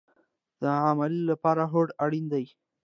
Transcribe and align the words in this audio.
د 0.61 0.63
عمل 0.85 1.13
لپاره 1.29 1.63
هوډ 1.71 1.89
اړین 2.03 2.25
دی 2.33 2.45